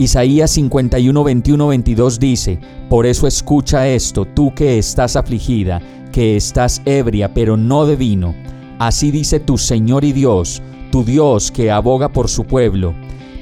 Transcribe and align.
Isaías 0.00 0.52
51, 0.52 1.24
21, 1.24 1.66
22 1.66 2.18
dice, 2.18 2.58
Por 2.88 3.04
eso 3.04 3.26
escucha 3.26 3.86
esto, 3.86 4.24
tú 4.24 4.54
que 4.54 4.78
estás 4.78 5.14
afligida, 5.14 5.82
que 6.10 6.36
estás 6.36 6.80
ebria, 6.86 7.34
pero 7.34 7.58
no 7.58 7.84
de 7.84 7.96
vino. 7.96 8.34
Así 8.78 9.10
dice 9.10 9.40
tu 9.40 9.58
Señor 9.58 10.06
y 10.06 10.12
Dios, 10.12 10.62
tu 10.90 11.04
Dios 11.04 11.50
que 11.50 11.70
aboga 11.70 12.08
por 12.08 12.30
su 12.30 12.44
pueblo. 12.44 12.94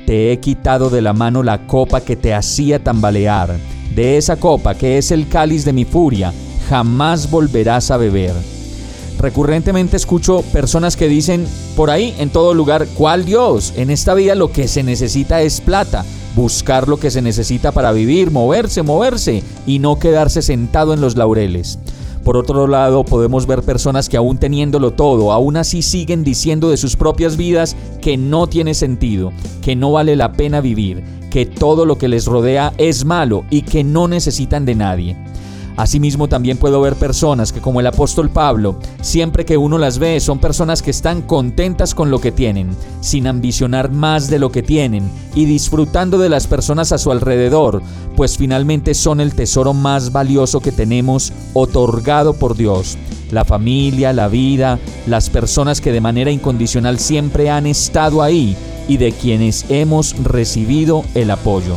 Te 0.04 0.32
he 0.32 0.40
quitado 0.40 0.90
de 0.90 1.00
la 1.00 1.12
mano 1.12 1.44
la 1.44 1.64
copa 1.68 2.00
que 2.00 2.16
te 2.16 2.34
hacía 2.34 2.82
tambalear. 2.82 3.56
De 3.94 4.16
esa 4.16 4.34
copa 4.34 4.74
que 4.74 4.98
es 4.98 5.12
el 5.12 5.28
cáliz 5.28 5.64
de 5.64 5.72
mi 5.72 5.84
furia, 5.84 6.32
jamás 6.68 7.30
volverás 7.30 7.92
a 7.92 7.98
beber. 7.98 8.34
Recurrentemente 9.20 9.96
escucho 9.96 10.42
personas 10.52 10.96
que 10.96 11.06
dicen 11.06 11.46
por 11.76 11.88
ahí 11.88 12.16
en 12.18 12.30
todo 12.30 12.52
lugar, 12.52 12.88
¿cuál 12.96 13.24
Dios? 13.24 13.74
En 13.76 13.90
esta 13.90 14.14
vida 14.14 14.34
lo 14.34 14.50
que 14.50 14.66
se 14.66 14.82
necesita 14.82 15.40
es 15.40 15.60
plata 15.60 16.04
buscar 16.38 16.86
lo 16.86 16.98
que 16.98 17.10
se 17.10 17.20
necesita 17.20 17.72
para 17.72 17.90
vivir, 17.90 18.30
moverse, 18.30 18.84
moverse 18.84 19.42
y 19.66 19.80
no 19.80 19.98
quedarse 19.98 20.40
sentado 20.40 20.94
en 20.94 21.00
los 21.00 21.16
laureles. 21.16 21.80
Por 22.22 22.36
otro 22.36 22.68
lado, 22.68 23.04
podemos 23.04 23.44
ver 23.44 23.64
personas 23.64 24.08
que 24.08 24.16
aún 24.16 24.38
teniéndolo 24.38 24.92
todo, 24.92 25.32
aún 25.32 25.56
así 25.56 25.82
siguen 25.82 26.22
diciendo 26.22 26.70
de 26.70 26.76
sus 26.76 26.94
propias 26.94 27.36
vidas 27.36 27.74
que 28.00 28.16
no 28.16 28.46
tiene 28.46 28.74
sentido, 28.74 29.32
que 29.62 29.74
no 29.74 29.90
vale 29.90 30.14
la 30.14 30.32
pena 30.32 30.60
vivir, 30.60 31.02
que 31.28 31.44
todo 31.44 31.84
lo 31.84 31.98
que 31.98 32.06
les 32.06 32.26
rodea 32.26 32.72
es 32.78 33.04
malo 33.04 33.44
y 33.50 33.62
que 33.62 33.82
no 33.82 34.06
necesitan 34.06 34.64
de 34.64 34.76
nadie. 34.76 35.27
Asimismo 35.78 36.26
también 36.26 36.58
puedo 36.58 36.80
ver 36.80 36.96
personas 36.96 37.52
que 37.52 37.60
como 37.60 37.78
el 37.78 37.86
apóstol 37.86 38.30
Pablo, 38.30 38.80
siempre 39.00 39.44
que 39.44 39.56
uno 39.56 39.78
las 39.78 40.00
ve 40.00 40.18
son 40.18 40.40
personas 40.40 40.82
que 40.82 40.90
están 40.90 41.22
contentas 41.22 41.94
con 41.94 42.10
lo 42.10 42.20
que 42.20 42.32
tienen, 42.32 42.70
sin 43.00 43.28
ambicionar 43.28 43.92
más 43.92 44.28
de 44.28 44.40
lo 44.40 44.50
que 44.50 44.64
tienen 44.64 45.08
y 45.36 45.44
disfrutando 45.44 46.18
de 46.18 46.30
las 46.30 46.48
personas 46.48 46.90
a 46.90 46.98
su 46.98 47.12
alrededor, 47.12 47.80
pues 48.16 48.36
finalmente 48.36 48.92
son 48.92 49.20
el 49.20 49.36
tesoro 49.36 49.72
más 49.72 50.10
valioso 50.10 50.58
que 50.58 50.72
tenemos 50.72 51.32
otorgado 51.52 52.32
por 52.32 52.56
Dios. 52.56 52.98
La 53.30 53.44
familia, 53.44 54.12
la 54.12 54.26
vida, 54.26 54.80
las 55.06 55.30
personas 55.30 55.80
que 55.80 55.92
de 55.92 56.00
manera 56.00 56.32
incondicional 56.32 56.98
siempre 56.98 57.50
han 57.50 57.68
estado 57.68 58.20
ahí 58.20 58.56
y 58.88 58.96
de 58.96 59.12
quienes 59.12 59.64
hemos 59.68 60.16
recibido 60.24 61.04
el 61.14 61.30
apoyo. 61.30 61.76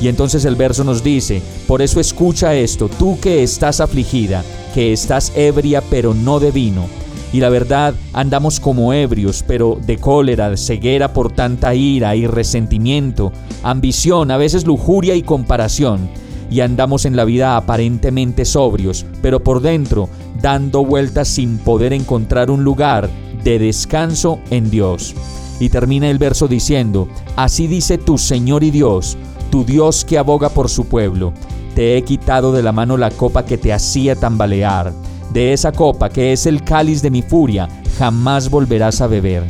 Y 0.00 0.08
entonces 0.08 0.44
el 0.44 0.56
verso 0.56 0.84
nos 0.84 1.02
dice, 1.02 1.42
por 1.66 1.82
eso 1.82 2.00
escucha 2.00 2.54
esto, 2.54 2.88
tú 2.88 3.18
que 3.20 3.42
estás 3.42 3.80
afligida, 3.80 4.44
que 4.74 4.92
estás 4.92 5.32
ebria 5.34 5.82
pero 5.88 6.12
no 6.12 6.38
de 6.38 6.50
vino. 6.50 6.86
Y 7.32 7.40
la 7.40 7.48
verdad, 7.48 7.94
andamos 8.12 8.60
como 8.60 8.92
ebrios, 8.92 9.44
pero 9.46 9.78
de 9.84 9.98
cólera, 9.98 10.50
de 10.50 10.56
ceguera 10.56 11.12
por 11.12 11.32
tanta 11.32 11.74
ira 11.74 12.14
y 12.14 12.26
resentimiento, 12.26 13.32
ambición, 13.62 14.30
a 14.30 14.36
veces 14.36 14.64
lujuria 14.64 15.14
y 15.14 15.22
comparación. 15.22 16.08
Y 16.50 16.60
andamos 16.60 17.04
en 17.04 17.16
la 17.16 17.24
vida 17.24 17.56
aparentemente 17.56 18.44
sobrios, 18.44 19.04
pero 19.20 19.42
por 19.42 19.60
dentro 19.60 20.08
dando 20.40 20.84
vueltas 20.84 21.28
sin 21.28 21.58
poder 21.58 21.92
encontrar 21.92 22.50
un 22.50 22.62
lugar 22.62 23.10
de 23.42 23.58
descanso 23.58 24.38
en 24.50 24.70
Dios. 24.70 25.14
Y 25.58 25.70
termina 25.70 26.08
el 26.08 26.18
verso 26.18 26.48
diciendo, 26.48 27.08
así 27.34 27.66
dice 27.66 27.98
tu 27.98 28.18
Señor 28.18 28.62
y 28.62 28.70
Dios, 28.70 29.16
tu 29.56 29.64
Dios 29.64 30.04
que 30.04 30.18
aboga 30.18 30.50
por 30.50 30.68
su 30.68 30.84
pueblo. 30.84 31.32
Te 31.74 31.96
he 31.96 32.02
quitado 32.02 32.52
de 32.52 32.62
la 32.62 32.72
mano 32.72 32.98
la 32.98 33.10
copa 33.10 33.46
que 33.46 33.56
te 33.56 33.72
hacía 33.72 34.14
tambalear. 34.14 34.92
De 35.32 35.54
esa 35.54 35.72
copa 35.72 36.10
que 36.10 36.34
es 36.34 36.44
el 36.44 36.62
cáliz 36.62 37.00
de 37.00 37.10
mi 37.10 37.22
furia, 37.22 37.66
jamás 37.98 38.50
volverás 38.50 39.00
a 39.00 39.06
beber. 39.06 39.44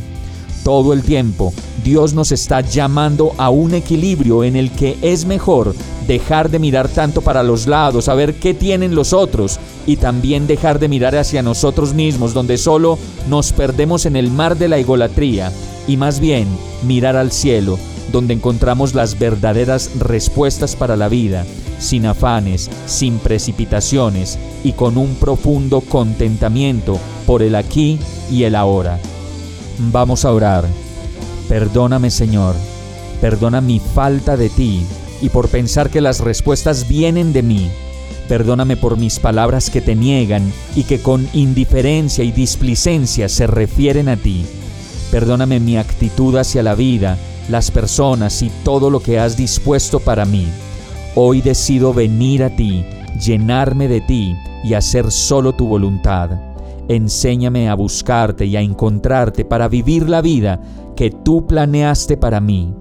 Todo 0.63 0.93
el 0.93 1.03
tiempo, 1.03 1.53
Dios 1.83 2.15
nos 2.15 2.31
está 2.31 2.61
llamando 2.61 3.33
a 3.37 3.51
un 3.51 3.75
equilibrio 3.75 4.45
en 4.45 4.55
el 4.55 4.71
que 4.71 4.97
es 5.03 5.27
mejor 5.27 5.75
dejar 6.07 6.51
de 6.51 6.61
mirar 6.61 6.89
tanto 6.89 7.21
para 7.21 7.43
los 7.43 7.67
lados, 7.67 8.09
a 8.09 8.15
ver 8.15 8.35
qué 8.35 8.55
tienen 8.55 8.95
los 8.95 9.13
otros, 9.13 9.59
y 9.89 9.97
también 9.97 10.47
dejar 10.47 10.79
de 10.79 10.87
mirar 10.87 11.17
hacia 11.17 11.43
nosotros 11.43 11.95
mismos, 11.95 12.33
donde 12.33 12.59
solo 12.59 12.97
nos 13.29 13.53
perdemos 13.53 14.07
en 14.07 14.15
el 14.15 14.31
mar 14.31 14.57
de 14.57 14.69
la 14.69 14.79
egolatría, 14.79 15.51
y 15.89 15.97
más 15.97 16.21
bien 16.21 16.47
mirar 16.87 17.17
al 17.17 17.33
cielo, 17.33 17.77
donde 18.13 18.35
encontramos 18.35 18.95
las 18.95 19.19
verdaderas 19.19 19.91
respuestas 19.99 20.77
para 20.77 20.97
la 20.97 21.09
vida, 21.09 21.45
sin 21.79 22.07
afanes, 22.07 22.71
sin 22.87 23.19
precipitaciones 23.19 24.39
y 24.65 24.73
con 24.73 24.97
un 24.97 25.15
profundo 25.17 25.81
contentamiento 25.81 26.99
por 27.27 27.43
el 27.43 27.55
aquí 27.55 27.99
y 28.31 28.45
el 28.45 28.55
ahora. 28.55 28.99
Vamos 29.79 30.25
a 30.25 30.33
orar. 30.33 30.65
Perdóname 31.49 32.11
Señor, 32.11 32.55
perdona 33.21 33.61
mi 33.61 33.81
falta 33.81 34.37
de 34.37 34.49
ti 34.49 34.85
y 35.21 35.29
por 35.29 35.49
pensar 35.49 35.91
que 35.91 36.01
las 36.01 36.21
respuestas 36.21 36.89
vienen 36.89 37.33
de 37.33 37.43
mí. 37.43 37.71
Perdóname 38.29 38.77
por 38.77 38.97
mis 38.97 39.21
palabras 39.21 39.71
que 39.71 39.81
te 39.81 39.95
niegan 39.95 40.53
y 40.75 40.83
que 40.83 41.01
con 41.01 41.29
indiferencia 41.33 42.25
y 42.25 42.33
displicencia 42.33 43.29
se 43.29 43.47
refieren 43.47 44.09
a 44.09 44.17
ti. 44.17 44.45
Perdóname 45.13 45.61
mi 45.61 45.77
actitud 45.77 46.37
hacia 46.37 46.65
la 46.65 46.75
vida 46.75 47.17
las 47.49 47.71
personas 47.71 48.43
y 48.43 48.51
todo 48.65 48.91
lo 48.91 49.01
que 49.01 49.19
has 49.19 49.37
dispuesto 49.37 50.01
para 50.01 50.25
mí. 50.25 50.47
Hoy 51.15 51.41
decido 51.41 51.95
venir 51.95 52.45
a 52.45 52.51
ti, 52.51 52.85
llenarme 53.25 53.89
de 53.89 54.01
ti 54.01 54.35
y 54.65 54.75
hacer 54.75 55.11
solo 55.11 55.55
tu 55.55 55.67
voluntad. 55.67 56.31
Enséñame 56.89 57.69
a 57.69 57.75
buscarte 57.75 58.47
y 58.47 58.57
a 58.57 58.61
encontrarte 58.61 59.45
para 59.45 59.69
vivir 59.69 60.09
la 60.09 60.21
vida 60.21 60.61
que 60.95 61.11
tú 61.11 61.47
planeaste 61.47 62.17
para 62.17 62.41
mí. 62.41 62.75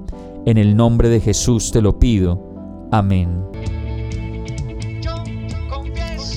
En 0.45 0.57
el 0.57 0.75
nombre 0.75 1.09
de 1.09 1.21
Jesús 1.21 1.71
te 1.71 1.81
lo 1.81 1.97
pido. 1.97 2.87
Amén. 2.91 3.45